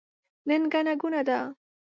نن 0.47 0.61
ګڼه 0.73 0.93
ګوڼه 1.01 1.21
ده. 1.27 1.39